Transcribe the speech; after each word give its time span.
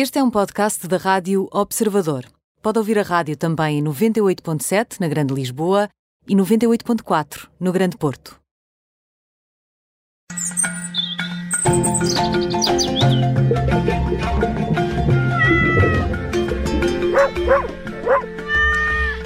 Este 0.00 0.20
é 0.20 0.22
um 0.22 0.30
podcast 0.30 0.86
da 0.86 0.96
Rádio 0.96 1.48
Observador. 1.50 2.24
Pode 2.62 2.78
ouvir 2.78 3.00
a 3.00 3.02
rádio 3.02 3.36
também 3.36 3.80
em 3.80 3.82
98.7 3.82 5.00
na 5.00 5.08
Grande 5.08 5.34
Lisboa 5.34 5.88
e 6.28 6.36
98.4 6.36 7.48
no 7.58 7.72
Grande 7.72 7.96
Porto. 7.96 8.38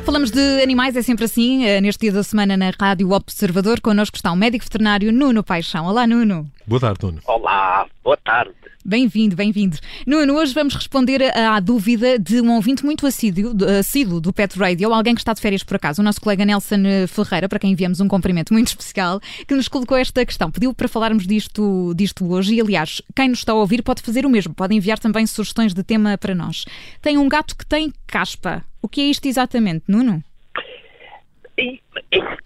Falamos 0.06 0.30
de 0.30 0.62
animais, 0.62 0.96
é 0.96 1.02
sempre 1.02 1.26
assim, 1.26 1.66
eh, 1.66 1.82
neste 1.82 2.00
dia 2.00 2.12
da 2.12 2.22
semana 2.22 2.56
na 2.56 2.70
Rádio 2.70 3.10
Observador. 3.10 3.78
Connosco 3.82 4.16
está 4.16 4.32
o 4.32 4.36
médico 4.36 4.64
veterinário 4.64 5.12
Nuno 5.12 5.44
Paixão. 5.44 5.84
Olá, 5.84 6.06
Nuno. 6.06 6.50
Boa 6.66 6.80
tarde, 6.80 6.98
Nuno. 7.02 7.20
Olá, 7.26 7.86
boa 8.04 8.16
tarde. 8.16 8.54
Bem-vindo, 8.84 9.34
bem-vindo. 9.34 9.78
Nuno, 10.06 10.34
hoje 10.34 10.54
vamos 10.54 10.74
responder 10.74 11.36
à 11.36 11.58
dúvida 11.58 12.18
de 12.18 12.40
um 12.40 12.54
ouvinte 12.54 12.84
muito 12.84 13.06
assíduo, 13.06 13.52
assíduo 13.78 14.20
do 14.20 14.32
Pet 14.32 14.56
Radio, 14.58 14.92
alguém 14.92 15.14
que 15.14 15.20
está 15.20 15.32
de 15.32 15.40
férias 15.40 15.64
por 15.64 15.76
acaso, 15.76 16.00
o 16.00 16.04
nosso 16.04 16.20
colega 16.20 16.44
Nelson 16.44 16.82
Ferreira, 17.08 17.48
para 17.48 17.58
quem 17.58 17.72
enviamos 17.72 18.00
um 18.00 18.06
cumprimento 18.06 18.52
muito 18.52 18.68
especial, 18.74 19.20
que 19.46 19.54
nos 19.54 19.66
colocou 19.66 19.96
esta 19.96 20.24
questão. 20.24 20.50
Pediu 20.50 20.72
para 20.72 20.88
falarmos 20.88 21.26
disto, 21.26 21.92
disto 21.96 22.30
hoje 22.32 22.54
e, 22.54 22.60
aliás, 22.60 23.02
quem 23.14 23.28
nos 23.28 23.40
está 23.40 23.52
a 23.52 23.56
ouvir 23.56 23.82
pode 23.82 24.02
fazer 24.02 24.24
o 24.24 24.30
mesmo, 24.30 24.54
pode 24.54 24.74
enviar 24.74 24.98
também 24.98 25.26
sugestões 25.26 25.74
de 25.74 25.82
tema 25.82 26.16
para 26.16 26.34
nós. 26.34 26.64
Tem 27.00 27.18
um 27.18 27.28
gato 27.28 27.56
que 27.56 27.66
tem 27.66 27.92
caspa. 28.06 28.64
O 28.80 28.88
que 28.88 29.00
é 29.00 29.04
isto 29.04 29.26
exatamente, 29.26 29.84
Nuno? 29.88 30.22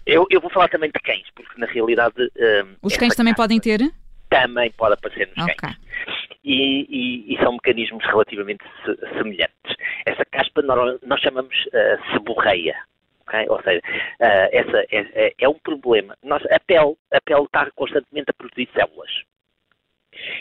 Eu, 0.05 0.25
eu 0.29 0.41
vou 0.41 0.49
falar 0.49 0.69
também 0.69 0.89
de 0.89 0.99
cães, 0.99 1.25
porque 1.35 1.59
na 1.59 1.67
realidade. 1.67 2.15
Um, 2.19 2.75
Os 2.81 2.95
cães 2.95 3.15
também 3.15 3.33
caspa... 3.33 3.43
podem 3.43 3.59
ter? 3.59 3.91
Também 4.41 4.71
pode 4.71 4.93
aparecer 4.93 5.27
nos 5.35 5.43
okay. 5.43 5.55
cães. 5.55 5.77
E, 6.43 6.87
e, 6.89 7.33
e, 7.33 7.37
são 7.43 7.53
mecanismos 7.53 8.03
relativamente 8.05 8.63
semelhantes. 9.17 9.75
Essa 10.05 10.23
caspa 10.25 10.61
nós 10.61 11.21
chamamos 11.21 11.53
uh, 11.67 12.13
seborreia. 12.13 12.75
Okay? 13.27 13.45
Ou 13.49 13.61
seja, 13.61 13.79
uh, 13.79 14.49
essa 14.51 14.77
é, 14.89 15.27
é, 15.27 15.33
é, 15.37 15.49
um 15.49 15.59
problema. 15.59 16.17
Nós, 16.23 16.41
a, 16.45 16.59
pele, 16.59 16.95
a 17.11 17.19
pele 17.21 17.43
está 17.43 17.69
constantemente 17.75 18.29
a 18.29 18.33
produzir 18.33 18.69
células. 18.73 19.11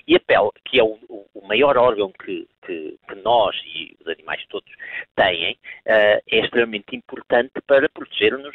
E 0.06 0.14
a 0.14 0.20
pele, 0.20 0.50
que 0.64 0.78
é 0.78 0.84
o, 0.84 0.96
o 1.34 1.46
maior 1.46 1.76
órgão 1.76 2.12
que, 2.12 2.48
que, 2.64 2.96
nós 3.26 3.56
e 3.74 3.96
os 4.00 4.06
animais 4.06 4.46
todos 4.48 4.70
têm, 5.16 5.52
uh, 5.52 6.22
é 6.30 6.38
extremamente 6.44 6.94
importante 6.94 7.60
para 7.66 7.88
proteger-nos 7.88 8.54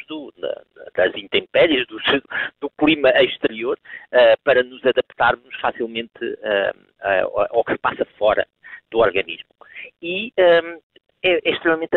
das 0.96 1.14
intempéries, 1.14 1.86
do, 1.88 1.98
do, 2.58 2.70
clima 2.70 3.10
exterior, 3.10 3.78
uh, 3.78 4.40
para 4.42 4.62
nos 4.62 4.84
adaptarmos 4.86 5.54
facilmente 5.60 6.24
uh, 6.24 7.48
ao 7.50 7.62
que 7.62 7.72
se 7.72 7.78
passa 7.78 8.06
fora 8.16 8.46
do 8.90 8.98
organismo. 8.98 9.50
E 10.00 10.32
um, 10.38 10.80
é, 11.22 11.34
é, 11.34 11.50
extremamente 11.50 11.90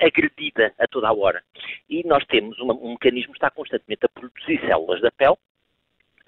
agredida 0.00 0.72
a 0.78 0.88
toda 0.88 1.08
a 1.08 1.12
hora. 1.12 1.42
E 1.88 2.02
nós 2.04 2.24
temos 2.26 2.58
uma, 2.58 2.74
um 2.74 2.92
mecanismo 2.92 3.32
que 3.32 3.38
está 3.38 3.50
constantemente 3.50 4.06
a 4.06 4.08
produzir 4.08 4.58
células 4.66 5.00
da 5.02 5.10
pele, 5.10 5.36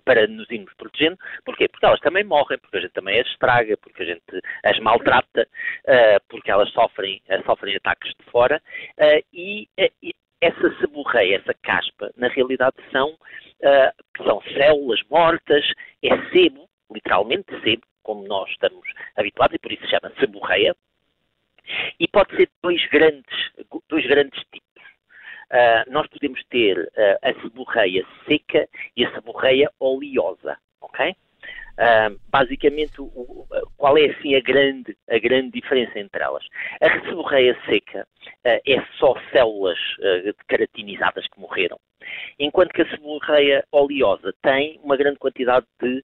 para 0.05 0.27
nos 0.27 0.49
irmos 0.51 0.73
protegendo. 0.75 1.17
Porquê? 1.45 1.69
Porque 1.69 1.87
elas 1.87 2.01
também 2.01 2.25
morrem, 2.25 2.59
porque 2.59 2.77
a 2.77 2.81
gente 2.81 2.93
também 2.93 3.21
as 3.21 3.27
estraga, 3.29 3.77
porque 3.79 4.03
a 4.03 4.07
gente 4.07 4.23
as 4.63 4.79
maltrata, 4.81 5.49
uh, 5.85 6.25
porque 6.29 6.51
elas 6.51 6.71
sofrem, 6.73 7.21
uh, 7.29 7.45
sofrem 7.45 7.77
ataques 7.77 8.13
de 8.19 8.31
fora 8.31 8.63
uh, 8.99 9.25
e, 9.33 9.69
essa 10.41 10.79
seborreia, 10.79 11.37
essa 11.37 11.55
caspa, 11.63 12.11
na 12.19 12.29
realidade 12.29 12.77
são, 12.93 13.17
são 14.19 14.43
células 14.43 15.01
mortas, 15.09 15.65
é 16.03 16.11
sebo, 16.31 16.69
literalmente 16.93 17.47
sebo, 17.63 17.83
como 18.03 18.29
nós 18.29 18.51
estamos 18.51 18.87
habituados, 19.17 19.55
e 19.55 19.59
por 19.59 19.73
isso 19.73 19.83
se 19.85 19.91
chama 19.91 20.13
seborreia, 20.21 20.77
e 21.99 22.07
pode 22.07 22.37
ser 22.37 22.51
dois 22.63 22.85
grandes, 22.89 23.53
dois 23.89 24.07
grandes 24.07 24.39
tipos 24.53 24.74
uh, 25.55 25.91
nós 25.91 26.07
podemos 26.09 26.43
ter 26.51 26.79
uh, 26.79 27.19
a 27.23 27.33
seborreia 27.41 28.05
seca 28.27 28.69
e 28.97 29.05
a 29.05 29.15
seborreia 29.15 29.71
oleosa, 29.79 30.59
ok? 30.81 31.15
Uh, 31.75 32.21
basicamente, 32.29 33.01
o, 33.01 33.47
qual 33.77 33.99
é 33.99 34.07
assim 34.07 34.35
a 34.37 34.41
grande, 34.41 34.97
a 35.09 35.19
grande 35.19 35.51
diferença 35.51 35.99
entre 35.99 36.23
elas? 36.23 36.45
A 36.81 37.01
seborreia 37.09 37.57
seca 37.67 38.07
é 38.45 38.81
só 38.99 39.15
células 39.33 39.79
keratinizadas 40.47 41.27
que 41.27 41.41
morreram, 41.41 41.79
enquanto 42.39 42.73
que 42.73 42.83
a 42.83 42.91
seborreia 42.91 43.65
oleosa 43.73 44.33
tem 44.41 44.79
uma 44.85 44.97
grande 44.97 45.19
quantidade 45.19 45.67
de, 45.83 46.03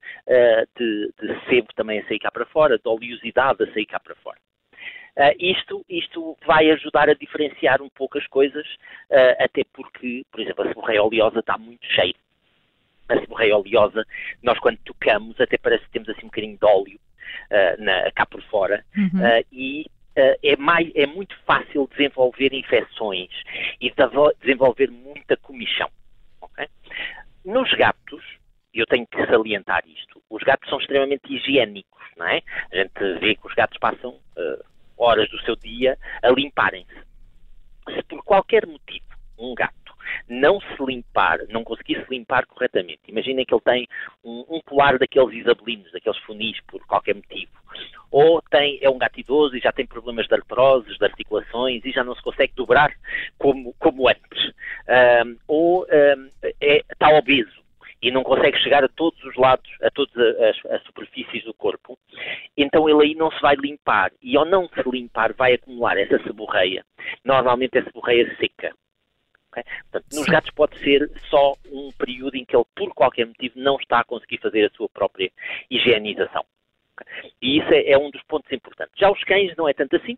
de, 0.76 1.12
de 1.20 1.46
sebo 1.48 1.68
também 1.76 2.00
a 2.00 2.08
sair 2.08 2.18
cá 2.18 2.30
para 2.30 2.46
fora, 2.46 2.76
de 2.76 2.88
oleosidade 2.88 3.62
a 3.62 3.72
sair 3.72 3.86
cá 3.86 4.00
para 4.00 4.16
fora. 4.16 4.39
Uh, 5.20 5.36
isto, 5.38 5.84
isto 5.86 6.34
vai 6.46 6.70
ajudar 6.70 7.10
a 7.10 7.14
diferenciar 7.14 7.82
um 7.82 7.90
pouco 7.90 8.16
as 8.16 8.26
coisas, 8.28 8.66
uh, 9.10 9.36
até 9.38 9.64
porque, 9.70 10.24
por 10.32 10.40
exemplo, 10.40 10.64
a 10.64 10.68
seborreia 10.68 11.02
oleosa 11.02 11.40
está 11.40 11.58
muito 11.58 11.84
cheia. 11.88 12.14
A 13.06 13.20
seborreia 13.20 13.54
oleosa, 13.54 14.02
nós 14.42 14.58
quando 14.60 14.78
tocamos, 14.78 15.38
até 15.38 15.58
parece 15.58 15.84
que 15.84 15.90
temos 15.90 16.08
assim 16.08 16.22
um 16.22 16.30
bocadinho 16.30 16.56
de 16.56 16.64
óleo 16.64 16.98
uh, 17.50 17.84
na, 17.84 18.10
cá 18.12 18.24
por 18.24 18.42
fora, 18.44 18.82
uhum. 18.96 19.20
e 19.52 19.84
é, 20.16 20.56
mais, 20.56 20.90
é 20.94 21.04
muito 21.04 21.36
fácil 21.44 21.86
desenvolver 21.90 22.54
infecções 22.54 23.30
e 23.78 23.92
desenvolver 24.40 24.90
muita 24.90 25.36
comichão. 25.36 25.90
Okay? 26.40 26.66
Nos 27.44 27.70
gatos, 27.74 28.24
eu 28.72 28.86
tenho 28.86 29.06
que 29.06 29.26
salientar 29.26 29.82
isto, 29.86 30.22
os 30.30 30.42
gatos 30.42 30.68
são 30.70 30.78
extremamente 30.78 31.22
higiênicos, 31.30 32.00
não 32.16 32.26
é? 32.26 32.40
A 32.72 32.76
gente 32.76 33.18
vê 33.18 33.34
que 33.34 33.46
os 33.46 33.54
gatos 33.54 33.78
passam 33.78 34.18
horas 35.00 35.28
do 35.30 35.40
seu 35.42 35.56
dia 35.56 35.98
a 36.22 36.30
limparem-se. 36.30 37.10
Se 37.94 38.02
por 38.04 38.22
qualquer 38.22 38.66
motivo 38.66 39.06
um 39.38 39.54
gato 39.54 39.80
não 40.28 40.60
se 40.60 40.84
limpar, 40.84 41.38
não 41.48 41.64
conseguir 41.64 42.04
se 42.04 42.10
limpar 42.10 42.46
corretamente, 42.46 43.00
imaginem 43.08 43.44
que 43.44 43.54
ele 43.54 43.62
tem 43.62 43.88
um, 44.24 44.44
um 44.48 44.60
colar 44.60 44.98
daqueles 44.98 45.34
isabelinos, 45.34 45.90
daqueles 45.92 46.18
funis, 46.20 46.60
por 46.66 46.84
qualquer 46.86 47.14
motivo, 47.14 47.52
ou 48.10 48.42
tem, 48.42 48.78
é 48.82 48.90
um 48.90 48.98
gato 48.98 49.18
idoso 49.18 49.56
e 49.56 49.60
já 49.60 49.72
tem 49.72 49.86
problemas 49.86 50.26
de 50.26 50.34
artroses, 50.34 50.98
de 50.98 51.04
articulações 51.04 51.84
e 51.84 51.92
já 51.92 52.04
não 52.04 52.14
se 52.14 52.22
consegue 52.22 52.52
dobrar 52.54 52.92
como, 53.38 53.74
como 53.78 54.08
antes, 54.08 54.52
um, 55.24 55.36
ou 55.46 55.84
um, 55.84 56.30
é, 56.60 56.78
está 56.78 57.08
obeso 57.08 57.60
e 58.02 58.10
não 58.10 58.22
consegue 58.22 58.58
chegar 58.58 58.82
a 58.82 58.88
todos 58.88 59.22
os 59.24 59.36
lados, 59.36 59.70
a 59.82 59.90
todas 59.90 60.16
as, 60.16 60.72
as, 60.72 60.82
superfícies 60.84 61.44
do 61.44 61.52
corpo, 61.52 61.98
então 62.56 62.88
ele 62.88 63.02
aí 63.02 63.09
não 63.20 63.30
se 63.30 63.40
vai 63.40 63.54
limpar. 63.54 64.10
E 64.22 64.36
ao 64.36 64.46
não 64.46 64.66
se 64.68 64.82
limpar, 64.90 65.34
vai 65.34 65.52
acumular 65.52 65.98
essa 65.98 66.18
seborreia. 66.22 66.84
Normalmente 67.22 67.76
é 67.78 67.84
seborreia 67.84 68.34
seca. 68.36 68.74
Okay? 69.50 69.62
Portanto, 69.82 70.06
nos 70.16 70.26
gatos 70.26 70.50
pode 70.52 70.78
ser 70.78 71.10
só 71.28 71.54
um 71.70 71.90
período 71.92 72.36
em 72.36 72.44
que 72.44 72.56
ele, 72.56 72.64
por 72.74 72.94
qualquer 72.94 73.26
motivo, 73.26 73.54
não 73.56 73.76
está 73.76 74.00
a 74.00 74.04
conseguir 74.04 74.38
fazer 74.38 74.64
a 74.64 74.70
sua 74.70 74.88
própria 74.88 75.30
higienização. 75.70 76.44
Okay? 76.94 77.32
E 77.42 77.58
isso 77.58 77.72
é, 77.72 77.90
é 77.90 77.98
um 77.98 78.10
dos 78.10 78.22
pontos 78.22 78.50
importantes. 78.50 78.94
Já 78.98 79.10
os 79.10 79.22
cães 79.24 79.54
não 79.56 79.68
é 79.68 79.74
tanto 79.74 79.96
assim, 79.96 80.16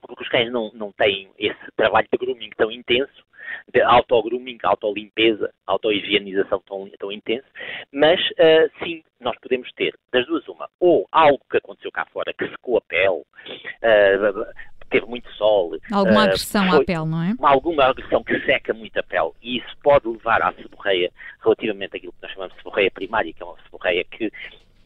porque 0.00 0.22
os 0.22 0.28
cães 0.28 0.50
não, 0.50 0.70
não 0.72 0.92
têm 0.92 1.30
esse 1.38 1.72
trabalho 1.76 2.08
de 2.10 2.18
grooming 2.18 2.50
tão 2.56 2.70
intenso, 2.70 3.24
de 3.72 3.82
auto-grooming, 3.82 4.58
auto-limpeza, 4.62 5.52
auto-higienização 5.66 6.62
tão, 6.66 6.88
tão 6.98 7.10
intenso, 7.10 7.46
mas 7.92 8.20
uh, 8.32 8.84
sim, 8.84 9.02
nós 9.20 9.36
podemos 9.40 9.70
ter 9.72 9.94
das 10.12 10.26
duas 10.26 10.46
uma, 10.48 10.68
ou 10.78 11.08
algo 11.10 11.40
que 11.50 11.56
aconteceu 11.56 11.90
cá 11.90 12.06
fora, 12.12 12.32
que 12.32 12.48
secou 12.48 12.76
a 12.76 12.80
pele, 12.82 13.22
uh, 13.22 14.54
teve 14.90 15.06
muito 15.06 15.28
sol. 15.32 15.76
Alguma 15.92 16.20
uh, 16.20 16.24
agressão 16.24 16.68
foi, 16.68 16.82
à 16.82 16.84
pele, 16.84 17.06
não 17.06 17.22
é? 17.22 17.34
Alguma 17.40 17.84
agressão 17.84 18.22
que 18.22 18.38
seca 18.40 18.72
muito 18.72 18.96
a 18.98 19.02
pele 19.02 19.32
e 19.42 19.58
isso 19.58 19.76
pode 19.82 20.06
levar 20.06 20.42
à 20.42 20.52
seborreia 20.52 21.10
relativamente 21.42 21.96
àquilo 21.96 22.12
que 22.12 22.22
nós 22.22 22.32
chamamos 22.32 22.54
de 22.54 22.62
seborreia 22.62 22.90
primária, 22.90 23.32
que 23.32 23.42
é 23.42 23.46
uma 23.46 23.60
seborreia 23.62 24.04
que 24.04 24.30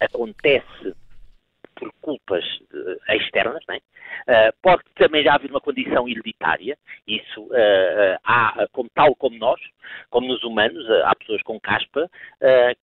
acontece 0.01 0.95
por 1.79 1.93
culpas 2.01 2.45
uh, 2.73 3.13
externas, 3.13 3.63
uh, 3.65 4.53
pode 4.61 4.83
também 4.97 5.23
já 5.23 5.35
haver 5.35 5.51
uma 5.51 5.61
condição 5.61 6.09
hereditária, 6.09 6.77
isso 7.07 7.43
uh, 7.43 8.19
há, 8.25 8.67
como, 8.73 8.91
tal 8.95 9.15
como 9.15 9.39
nós, 9.39 9.61
como 10.11 10.29
nos 10.29 10.43
humanos, 10.43 10.85
há 11.05 11.15
pessoas 11.15 11.43
com 11.43 11.59
caspa 11.61 12.11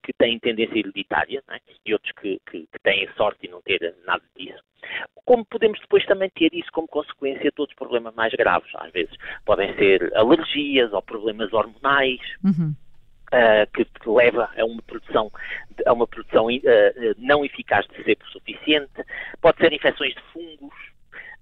que 0.02 0.12
têm 0.18 0.38
tendência 0.40 0.78
hereditária 0.78 1.42
né? 1.48 1.58
e 1.84 1.92
outros 1.92 2.12
que, 2.12 2.40
que, 2.50 2.60
que 2.60 2.78
têm 2.82 3.08
sorte 3.16 3.42
de 3.42 3.48
não 3.48 3.60
ter 3.62 3.94
nada 4.04 4.22
disso. 4.36 4.60
Como 5.24 5.44
podemos 5.44 5.80
depois 5.80 6.04
também 6.06 6.30
ter 6.30 6.52
isso 6.52 6.70
como 6.72 6.88
consequência 6.88 7.50
de 7.50 7.60
outros 7.60 7.76
problemas 7.76 8.14
mais 8.14 8.32
graves, 8.34 8.70
às 8.76 8.92
vezes 8.92 9.14
podem 9.44 9.74
ser 9.76 10.12
alergias 10.16 10.92
ou 10.92 11.02
problemas 11.02 11.52
hormonais. 11.52 12.20
Uhum. 12.44 12.74
Uh, 13.26 13.66
que, 13.72 13.84
leva 14.08 14.48
a 14.56 14.64
uma 14.64 14.80
produção, 14.82 15.32
a 15.84 15.92
uma 15.92 16.06
produção 16.06 16.46
uh, 16.46 17.14
não 17.18 17.44
eficaz 17.44 17.84
de 17.88 18.04
sebo 18.04 18.24
suficiente, 18.26 19.04
pode 19.40 19.58
ser 19.58 19.72
infecções 19.72 20.14
de 20.14 20.22
fungos, 20.32 20.74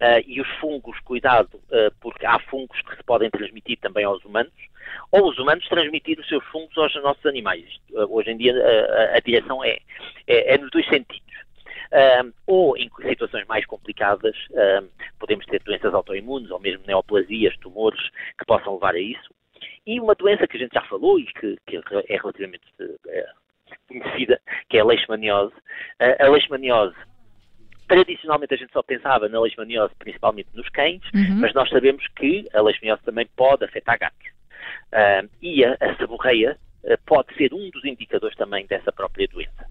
uh, 0.01 0.25
e 0.27 0.41
os 0.41 0.49
fungos, 0.61 0.99
cuidado, 1.01 1.61
porque 2.01 2.27
há 2.27 2.39
fungos 2.39 2.81
que 2.83 2.97
se 2.97 3.03
podem 3.05 3.31
transmitir 3.31 3.79
também 3.81 4.05
aos 4.05 4.25
humanos, 4.25 4.53
ou 5.11 5.29
os 5.29 5.39
humanos 5.39 5.67
transmitir 5.69 6.19
os 6.19 6.29
seus 6.29 6.45
fungos 6.47 6.77
aos 6.77 6.95
nossos 7.03 7.25
animais. 7.27 7.65
hoje 8.09 8.31
em 8.31 8.37
dia 8.37 8.55
a, 8.55 9.17
a 9.17 9.21
direção 9.21 9.65
é, 9.65 9.79
é, 10.27 10.55
é, 10.55 10.59
nos 10.59 10.71
dois 10.71 10.87
sentidos. 10.89 11.35
Ou 12.47 12.77
em 12.77 12.91
situações 13.09 13.47
mais 13.47 13.65
complicadas, 13.67 14.37
podemos 15.19 15.47
ter 15.47 15.63
doenças 15.63 15.95
autoimunes 15.95 16.51
ou 16.51 16.59
mesmo 16.59 16.85
neoplasias, 16.87 17.57
tumores 17.59 18.01
que 18.39 18.45
possam 18.47 18.75
levar 18.75 18.95
a 18.95 18.99
isso. 18.99 19.33
E 19.87 20.01
uma 20.01 20.15
doença 20.15 20.47
que 20.47 20.57
a 20.57 20.61
gente 20.61 20.73
já 20.73 20.83
falou 20.83 21.19
e 21.19 21.27
que, 21.27 21.57
que 21.67 21.77
é 21.77 22.17
relativamente 22.17 22.65
é, 23.09 23.27
conhecida, 23.89 24.41
que 24.69 24.79
é 24.79 24.81
a 24.81 24.85
leishmaniose. 24.85 25.55
Uh, 26.01 26.25
a 26.25 26.29
leishmaniose 26.29 26.97
Tradicionalmente 27.87 28.55
a 28.55 28.57
gente 28.57 28.73
só 28.73 28.83
pensava 28.83 29.29
na 29.29 29.41
leishmaniose 29.41 29.95
principalmente 29.99 30.49
nos 30.55 30.69
cães, 30.71 31.03
uhum. 31.15 31.37
mas 31.41 31.53
nós 31.53 31.69
sabemos 31.69 32.03
que 32.17 32.49
a 32.55 32.63
leishmaniose 32.63 33.03
também 33.03 33.29
pode 33.37 33.65
afetar 33.65 33.99
gatos. 33.99 34.27
Uh, 34.91 35.29
e 35.43 35.65
a, 35.65 35.77
a 35.79 35.95
seborreia 35.97 36.59
uh, 36.85 36.99
pode 37.05 37.35
ser 37.35 37.53
um 37.53 37.71
dos 37.71 37.85
indicadores 37.85 38.37
também 38.37 38.67
dessa 38.67 38.91
própria 38.91 39.29
doença. 39.29 39.67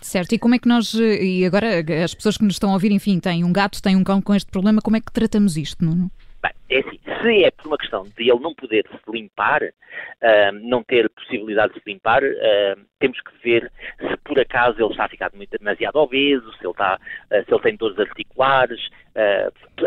Certo, 0.00 0.32
e 0.32 0.38
como 0.38 0.54
é 0.54 0.58
que 0.60 0.68
nós, 0.68 0.94
e 0.94 1.44
agora 1.44 1.80
as 2.04 2.14
pessoas 2.14 2.36
que 2.36 2.44
nos 2.44 2.54
estão 2.54 2.70
a 2.70 2.74
ouvir, 2.74 2.92
enfim, 2.92 3.18
têm 3.18 3.42
um 3.42 3.52
gato, 3.52 3.82
têm 3.82 3.96
um 3.96 4.04
cão 4.04 4.22
com 4.22 4.32
este 4.32 4.48
problema, 4.48 4.80
como 4.80 4.96
é 4.96 5.00
que 5.00 5.12
tratamos 5.12 5.56
isto, 5.56 5.84
Nuno? 5.84 6.08
Bem, 6.40 6.52
é 6.70 6.78
assim, 6.78 7.00
se 7.20 7.44
é 7.44 7.50
por 7.50 7.66
uma 7.66 7.78
questão 7.78 8.04
de 8.04 8.30
ele 8.30 8.38
não 8.38 8.54
poder 8.54 8.86
se 8.88 9.10
limpar, 9.10 9.62
uh, 9.62 10.52
não 10.62 10.84
ter 10.84 11.08
possibilidade 11.10 11.74
de 11.74 11.80
se 11.80 11.90
limpar, 11.90 12.22
uh, 12.22 12.80
temos 13.00 13.20
que 13.20 13.38
ver 13.42 13.72
se 13.98 14.16
por 14.18 14.38
acaso 14.38 14.80
ele 14.80 14.90
está 14.90 15.06
a 15.06 15.08
ficar 15.08 15.30
muito, 15.34 15.58
demasiado 15.58 15.96
obeso, 15.96 16.52
se 16.52 16.64
ele, 16.64 16.70
está, 16.70 16.96
uh, 16.96 17.44
se 17.44 17.52
ele 17.52 17.62
tem 17.62 17.76
dores 17.76 17.98
articulares, 17.98 18.88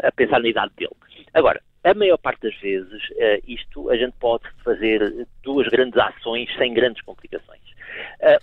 a 0.04 0.12
pensar 0.12 0.42
na 0.42 0.50
idade 0.50 0.74
dele. 0.76 0.92
Agora, 1.34 1.62
a 1.86 1.94
maior 1.94 2.18
parte 2.18 2.42
das 2.42 2.56
vezes, 2.60 3.02
isto 3.48 3.90
a 3.90 3.96
gente 3.96 4.14
pode 4.20 4.44
fazer 4.62 5.26
duas 5.42 5.70
grandes 5.70 5.98
ações 5.98 6.54
sem 6.58 6.74
grandes 6.74 7.02
complicações. 7.02 7.62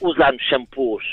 usarmos 0.00 0.42
shampoos 0.44 1.04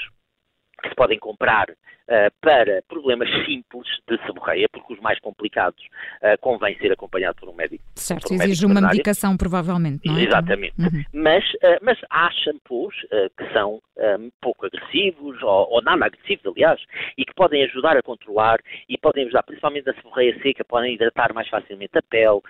que 0.82 0.88
se 0.88 0.96
podem 0.96 1.20
comprar 1.20 1.68
uh, 2.10 2.32
para 2.42 2.82
problemas 2.88 3.30
simples 3.46 3.88
de 4.08 4.18
seborreia, 4.26 4.68
porque 4.72 4.94
os 4.94 5.00
mais 5.00 5.20
complicados 5.20 5.84
uh, 6.22 6.40
convém 6.42 6.78
ser 6.78 6.92
acompanhado 6.92 7.36
por 7.40 7.50
um 7.50 7.54
médico. 7.54 7.84
Certo, 7.96 8.34
um 8.34 8.36
exige 8.36 8.66
uma 8.66 8.82
medicação 8.82 9.36
provavelmente, 9.38 10.06
não 10.06 10.18
é? 10.18 10.24
Exatamente. 10.24 10.76
Uhum. 10.80 11.04
Mas, 11.14 11.44
uh, 11.56 11.80
mas 11.82 11.98
há 12.10 12.30
shampoos 12.32 12.96
que 13.38 13.54
são 13.54 13.82
um, 13.98 14.30
pouco 14.42 14.66
agressivos, 14.66 15.42
ou, 15.42 15.72
ou, 15.72 15.82
nada 15.82 16.06
agressivos, 16.06 16.46
aliás, 16.46 16.82
e 17.18 17.26
que 17.26 17.34
podem 17.34 17.64
ajudar 17.64 17.96
a 17.98 18.02
controlar 18.02 18.60
e 18.90 18.98
podem 18.98 19.24
ajudar, 19.24 19.44
principalmente 19.44 19.86
na 19.86 19.94
seborreia 19.94 20.38
seca, 20.42 20.64
podem 20.66 20.94
hidratar 20.94 21.34
mais 21.34 21.48
facilmente 21.48 21.98
a 21.98 22.02
pele. 22.02 22.42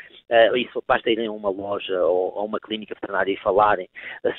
isso 0.55 0.83
basta 0.87 1.09
irem 1.09 1.27
a 1.27 1.31
uma 1.31 1.49
loja 1.49 2.01
ou 2.03 2.39
a 2.39 2.43
uma 2.43 2.59
clínica 2.59 2.95
veterinária 2.95 3.31
e 3.31 3.37
falarem 3.37 3.87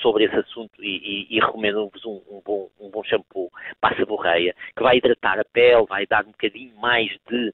sobre 0.00 0.24
esse 0.24 0.36
assunto 0.36 0.82
e, 0.82 1.26
e, 1.30 1.36
e 1.36 1.40
recomendo-vos 1.40 2.04
um, 2.04 2.20
um, 2.30 2.42
bom, 2.44 2.68
um 2.80 2.90
bom 2.90 3.04
shampoo 3.04 3.50
para 3.80 3.94
a 3.94 3.98
seborreia, 3.98 4.54
que 4.76 4.82
vai 4.82 4.98
hidratar 5.06 5.38
a 5.38 5.44
pele, 5.44 5.86
vai 5.86 6.06
dar 6.06 6.24
um 6.24 6.30
bocadinho 6.30 6.74
mais 6.76 7.08
de 7.30 7.52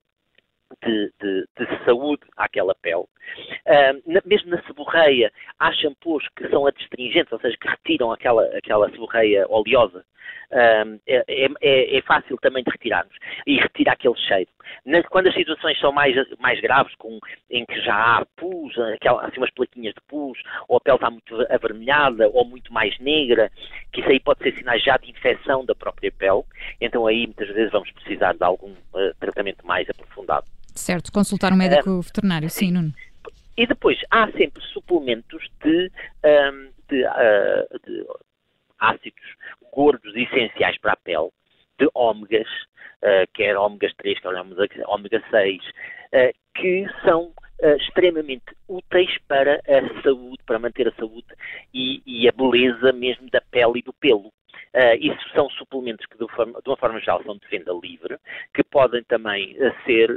de, 0.83 1.13
de, 1.21 1.47
de, 1.59 1.85
saúde 1.85 2.23
àquela 2.37 2.75
pele. 2.77 3.05
Uh, 3.67 4.03
na, 4.07 4.23
mesmo 4.25 4.51
na 4.51 4.63
seborreia, 4.63 5.31
há 5.59 5.73
shampoos 5.73 6.27
que 6.37 6.49
são 6.49 6.67
adstringentes, 6.67 7.33
ou 7.33 7.39
seja, 7.41 7.57
que 7.59 7.69
retiram 7.69 8.11
aquela, 8.11 8.45
aquela 8.57 8.91
seborreia 8.91 9.47
oleosa. 9.49 10.05
Uh, 10.53 11.01
é, 11.07 11.25
é, 11.63 11.97
é, 11.97 12.03
fácil 12.03 12.37
também 12.37 12.63
de 12.63 12.71
retirarmos 12.71 13.15
e 13.47 13.57
retira 13.57 13.93
aquele 13.93 14.17
cheiro. 14.17 14.51
Quando 15.11 15.29
as 15.29 15.35
situações 15.35 15.79
são 15.81 15.93
mais, 15.93 16.15
mais 16.39 16.61
graves, 16.61 16.95
com, 16.97 17.19
em 17.51 17.65
que 17.65 17.81
já 17.81 17.95
há 17.95 18.27
pus, 18.37 18.79
aquela, 18.95 19.27
assim, 19.27 19.39
umas 19.39 19.51
plaquinhas 19.53 19.95
de 19.95 20.01
pus, 20.03 20.39
ou 20.69 20.77
a 20.77 20.81
pele 20.81 20.97
está 20.97 21.11
muito 21.11 21.47
avermelhada 21.51 22.29
ou 22.29 22.45
muito 22.45 22.71
mais 22.73 22.99
negra, 22.99 23.51
que 23.93 24.01
isso 24.01 24.11
aí 24.11 24.21
pode 24.21 24.43
ser 24.43 24.55
sinais 24.55 24.83
já 24.83 24.99
de 24.99 25.11
infecção 25.11 25.65
da 25.65 25.75
própria 25.75 26.13
pele, 26.13 26.43
então 26.81 27.07
aí 27.07 27.27
muitas 27.27 27.49
vezes 27.49 27.73
vamos 27.73 27.91
precisar 27.93 28.35
de 28.35 28.45
algum 28.45 28.73
uh, 28.73 29.15
tratamento 29.21 29.67
mais 29.67 29.89
aprofundado. 29.89 30.45
Certo, 30.75 31.13
consultar 31.13 31.53
um 31.53 31.57
médico 31.57 31.91
uh, 31.91 32.03
veterinário, 32.03 32.51
sim, 32.51 32.67
sim, 32.67 32.73
Nuno. 32.73 32.93
E 33.57 33.67
depois 33.67 33.99
há 34.11 34.31
sempre 34.33 34.63
suplementos 34.65 35.49
de, 35.63 35.91
um, 36.25 36.69
de, 36.89 37.05
uh, 37.05 37.81
de 37.87 38.07
ácidos 38.83 39.37
gordos 39.73 40.15
essenciais 40.15 40.79
para 40.79 40.93
a 40.93 40.97
pele, 40.97 41.31
de 41.79 41.89
ômegas, 41.95 42.49
uh, 43.03 43.27
quer 43.33 43.57
ômegas 43.57 43.93
3, 43.95 44.19
quer 44.21 44.87
ômega 44.87 45.23
6, 45.31 45.61
uh, 45.67 45.73
que 46.55 46.87
são 47.05 47.33
uh, 47.63 47.77
extremamente 47.79 48.45
úteis 48.69 49.17
para 49.27 49.61
a 49.67 50.03
saúde, 50.03 50.43
para 50.45 50.59
manter 50.59 50.89
a 50.89 50.93
saúde 50.93 51.27
e, 51.73 52.03
e 52.07 52.29
a 52.29 52.33
beleza 52.33 52.93
mesmo 52.93 53.31
da 53.31 53.41
pele 53.41 53.79
e 53.79 53.83
do 53.83 53.93
pelo. 53.95 54.29
Uh, 54.75 54.97
isso 55.01 55.29
são 55.35 55.49
suplementos 55.51 56.07
que, 56.07 56.19
de, 56.19 56.27
forma, 56.33 56.61
de, 56.61 56.69
uma 56.69 56.77
forma 56.77 56.99
geral, 57.01 57.23
são 57.25 57.37
de 57.37 57.47
venda 57.49 57.73
livre, 57.83 58.19
que 58.55 58.65
podem 58.65 59.03
também 59.05 59.57
uh, 59.57 59.75
ser. 59.85 60.11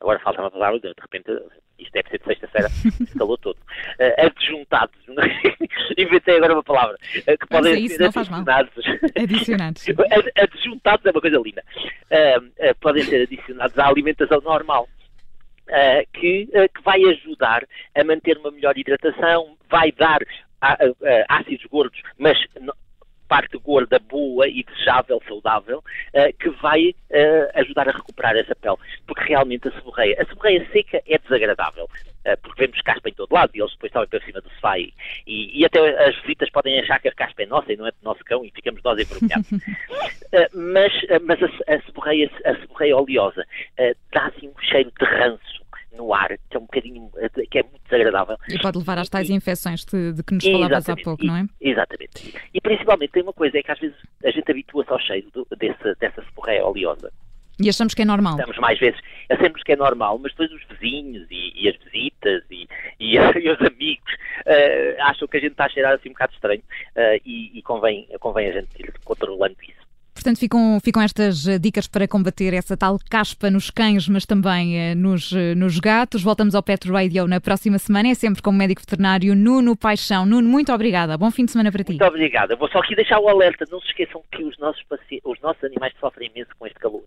Agora 0.00 0.18
falta 0.20 0.40
uma 0.40 0.50
palavra, 0.50 0.80
de 0.80 0.94
repente, 0.98 1.30
isto 1.80 1.92
deve 1.92 2.08
ser 2.10 2.18
de 2.18 2.24
sexta-feira, 2.24 2.68
se 3.08 3.18
calou 3.18 3.38
todo. 3.38 3.58
adjuntados, 4.18 4.96
inventei 5.96 6.36
agora 6.36 6.54
uma 6.54 6.62
palavra, 6.62 6.96
que 7.12 7.46
podem 7.48 7.88
ser 7.88 8.04
adicionados. 8.04 8.84
adicionados. 9.16 9.86
adjuntados 10.36 11.06
é 11.06 11.10
uma 11.10 11.20
coisa 11.20 11.38
linda. 11.38 11.64
podem 12.80 13.02
ser 13.04 13.22
adicionados 13.22 13.78
à 13.78 13.88
alimentação 13.88 14.40
normal. 14.40 14.88
Uh, 15.68 16.02
que, 16.12 16.48
uh, 16.52 16.68
que, 16.74 16.82
vai 16.82 17.00
ajudar 17.04 17.64
a 17.94 18.02
manter 18.02 18.36
uma 18.38 18.50
melhor 18.50 18.76
hidratação, 18.76 19.56
vai 19.68 19.92
dar 19.92 20.18
ácidos 21.28 21.64
gordos, 21.66 22.02
mas 22.18 22.36
parte 23.30 23.56
gorda 23.58 24.00
boa 24.00 24.48
e 24.48 24.64
desejável, 24.64 25.22
saudável, 25.28 25.78
uh, 25.78 26.36
que 26.36 26.50
vai 26.60 26.88
uh, 26.88 27.60
ajudar 27.60 27.88
a 27.88 27.92
recuperar 27.92 28.36
essa 28.36 28.56
pele. 28.56 28.76
Porque 29.06 29.28
realmente 29.28 29.68
a 29.68 29.70
seborreia, 29.70 30.20
a 30.20 30.26
seborreia 30.26 30.68
seca 30.72 31.00
é 31.06 31.16
desagradável, 31.16 31.84
uh, 31.84 32.36
porque 32.42 32.66
vemos 32.66 32.82
caspa 32.82 33.08
em 33.08 33.14
todo 33.14 33.32
lado 33.32 33.52
e 33.54 33.60
eles 33.60 33.70
depois 33.70 33.90
estão 33.90 34.04
para 34.04 34.20
cima 34.24 34.40
do 34.40 34.50
sofá 34.50 34.76
e, 34.80 34.92
e, 35.26 35.64
até 35.64 36.08
as 36.08 36.16
visitas 36.22 36.50
podem 36.50 36.80
achar 36.80 37.00
que 37.00 37.08
a 37.08 37.12
caspa 37.12 37.44
é 37.44 37.46
nossa 37.46 37.72
e 37.72 37.76
não 37.76 37.86
é 37.86 37.92
do 37.92 38.02
nosso 38.02 38.24
cão 38.24 38.44
e 38.44 38.50
ficamos 38.50 38.82
nós 38.82 38.98
envergonhados. 38.98 39.48
mas 40.52 40.92
mas 41.22 41.42
a, 41.42 41.74
a, 41.74 41.80
seborreia, 41.82 42.28
a 42.44 42.56
seborreia 42.56 42.96
oleosa 42.96 43.46
dá 44.12 44.26
assim 44.26 44.48
um 44.48 44.60
cheiro 44.60 44.90
de 44.98 45.04
ranço 45.04 45.59
no 46.00 46.14
ar, 46.14 46.30
que 46.48 46.56
é 46.56 46.58
um 46.58 46.62
bocadinho, 46.62 47.10
que 47.50 47.58
é 47.58 47.62
muito 47.62 47.82
desagradável. 47.84 48.36
E 48.48 48.58
pode 48.58 48.78
levar 48.78 48.98
às 48.98 49.08
tais 49.08 49.28
infecções 49.28 49.84
de, 49.84 50.12
de 50.14 50.22
que 50.22 50.34
nos 50.34 50.44
falavas 50.44 50.88
há 50.88 50.96
pouco, 50.96 51.24
não 51.24 51.36
é? 51.36 51.46
Exatamente. 51.60 52.34
E 52.54 52.60
principalmente 52.60 53.10
tem 53.10 53.22
uma 53.22 53.32
coisa, 53.32 53.58
é 53.58 53.62
que 53.62 53.70
às 53.70 53.78
vezes 53.78 53.96
a 54.24 54.30
gente 54.30 54.50
habitua-se 54.50 54.90
ao 54.90 54.98
cheiro 54.98 55.30
do, 55.32 55.46
desse, 55.56 55.94
dessa 56.00 56.22
seborreia 56.24 56.64
oleosa. 56.64 57.12
E 57.62 57.68
achamos 57.68 57.92
que 57.92 58.00
é 58.00 58.04
normal. 58.06 58.38
Estamos 58.38 58.56
mais 58.56 58.78
vezes, 58.78 58.98
achamos 59.28 59.62
que 59.62 59.72
é 59.72 59.76
normal, 59.76 60.18
mas 60.18 60.32
depois 60.32 60.50
os 60.50 60.64
vizinhos 60.64 61.26
e, 61.30 61.52
e 61.54 61.68
as 61.68 61.76
visitas 61.76 62.42
e, 62.50 62.66
e, 62.98 63.16
e 63.38 63.50
os 63.50 63.60
amigos 63.60 64.12
uh, 64.46 65.02
acham 65.02 65.28
que 65.28 65.36
a 65.36 65.40
gente 65.40 65.52
está 65.52 65.66
a 65.66 65.68
cheirar 65.68 65.92
assim 65.92 66.08
um 66.08 66.12
bocado 66.12 66.32
estranho 66.32 66.62
uh, 66.96 67.20
e, 67.24 67.58
e, 67.58 67.62
convém, 67.62 68.08
convém 68.18 68.48
a 68.48 68.52
gente 68.52 68.80
ir 68.80 68.90
controlando 69.04 69.56
isso. 69.62 69.89
Portanto, 70.20 70.38
ficam, 70.38 70.78
ficam 70.84 71.02
estas 71.02 71.48
eh, 71.48 71.58
dicas 71.58 71.86
para 71.86 72.06
combater 72.06 72.52
essa 72.52 72.76
tal 72.76 72.98
caspa 73.10 73.50
nos 73.50 73.70
cães, 73.70 74.06
mas 74.06 74.26
também 74.26 74.78
eh, 74.78 74.94
nos, 74.94 75.32
eh, 75.32 75.54
nos 75.54 75.80
gatos. 75.80 76.22
Voltamos 76.22 76.54
ao 76.54 76.62
Pet 76.62 76.86
Radio 76.90 77.26
na 77.26 77.40
próxima 77.40 77.78
semana, 77.78 78.08
é 78.08 78.14
sempre 78.14 78.42
com 78.42 78.50
o 78.50 78.52
médico 78.52 78.82
veterinário 78.82 79.34
Nuno 79.34 79.74
Paixão. 79.74 80.26
Nuno, 80.26 80.46
muito 80.46 80.74
obrigada. 80.74 81.16
Bom 81.16 81.30
fim 81.30 81.46
de 81.46 81.52
semana 81.52 81.72
para 81.72 81.82
ti. 81.82 81.92
Muito 81.92 82.04
obrigada. 82.04 82.54
Vou 82.54 82.68
só 82.68 82.80
aqui 82.80 82.94
deixar 82.94 83.18
o 83.18 83.30
alerta. 83.30 83.64
Não 83.70 83.80
se 83.80 83.86
esqueçam 83.86 84.22
que 84.30 84.44
os 84.44 84.58
nossos, 84.58 84.84
os 85.24 85.40
nossos 85.40 85.64
animais 85.64 85.94
sofrem 85.98 86.30
imenso 86.34 86.50
com 86.58 86.66
este 86.66 86.78
calor. 86.78 87.04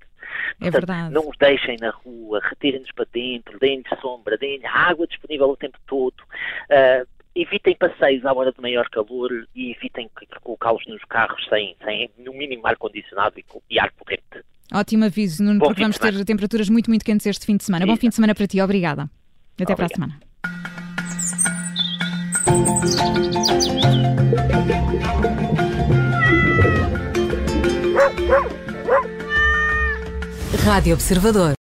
É 0.59 0.71
Portanto, 0.71 0.73
verdade. 0.73 1.13
Não 1.13 1.29
os 1.29 1.37
deixem 1.37 1.77
na 1.79 1.91
rua, 1.91 2.41
retirem-nos 2.43 2.91
para 2.93 3.05
dentro, 3.13 3.59
deem-lhes 3.59 3.85
sombra, 4.01 4.39
deem-lhe 4.39 4.65
água 4.65 5.05
disponível 5.05 5.49
o 5.49 5.55
tempo 5.55 5.77
todo. 5.85 6.15
Uh, 6.65 7.07
evitem 7.35 7.75
passeios 7.75 8.25
à 8.25 8.33
hora 8.33 8.51
de 8.51 8.61
maior 8.61 8.89
calor 8.89 9.31
e 9.55 9.71
evitem 9.71 10.09
colocá-los 10.41 10.85
nos 10.87 11.03
carros 11.05 11.43
sem, 11.49 11.75
sem 11.83 12.09
no 12.17 12.33
mínimo 12.33 12.65
ar-condicionado 12.67 13.39
e, 13.39 13.45
e, 13.69 13.79
ar 13.79 13.91
corrente. 13.91 14.45
Ótimo 14.73 15.05
aviso, 15.05 15.43
Nuno, 15.43 15.59
porque 15.59 15.81
vamos 15.81 15.97
ter 15.97 16.25
temperaturas 16.25 16.69
muito, 16.69 16.89
muito 16.89 17.05
quentes 17.05 17.25
este 17.25 17.45
fim 17.45 17.57
de 17.57 17.63
semana. 17.63 17.85
Sim. 17.85 17.91
Bom 17.91 17.97
fim 17.97 18.09
de 18.09 18.15
semana 18.15 18.33
para 18.33 18.47
ti, 18.47 18.61
obrigada. 18.61 19.09
Até 19.59 19.73
Obrigado. 19.73 19.77
para 19.77 19.85
a 19.85 19.89
semana. 19.89 20.19
Rádio 30.65 30.93
Observador. 30.93 31.51